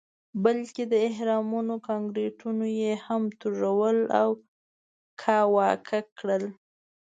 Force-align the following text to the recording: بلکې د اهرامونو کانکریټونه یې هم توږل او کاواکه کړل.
بلکې 0.43 0.83
د 0.91 0.93
اهرامونو 1.09 1.73
کانکریټونه 1.87 2.65
یې 2.81 2.93
هم 3.05 3.23
توږل 3.39 3.97
او 4.21 4.29
کاواکه 5.21 5.99
کړل. 6.17 6.43